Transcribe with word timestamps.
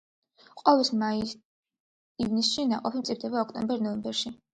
ყვავის 0.59 0.87
მაის-ივნისში, 1.01 2.65
ნაყოფი 2.71 3.03
მწიფდება 3.03 3.39
ოქტომბერ-ნოემბერში. 3.45 4.33